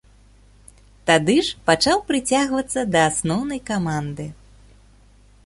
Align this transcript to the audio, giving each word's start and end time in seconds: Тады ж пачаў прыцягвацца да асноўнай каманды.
Тады 1.09 1.35
ж 1.49 1.59
пачаў 1.67 1.97
прыцягвацца 2.09 2.79
да 2.97 3.05
асноўнай 3.11 3.59
каманды. 3.73 4.25